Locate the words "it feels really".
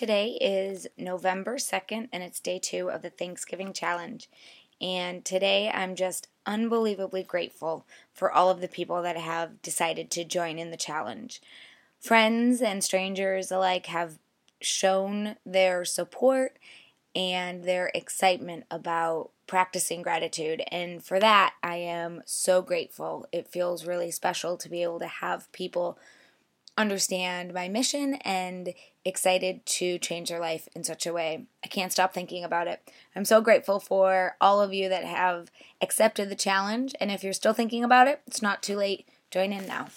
23.32-24.10